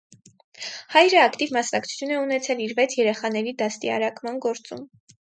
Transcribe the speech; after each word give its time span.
Հայրը 0.93 1.17
ակտիվ 1.25 1.51
մասնակցություն 1.57 2.13
է 2.15 2.17
ունեցել 2.21 2.63
իր 2.67 2.73
վեց 2.79 2.95
երեխաների 3.01 3.53
դաստիարակման 3.59 4.41
գործում։ 4.47 4.83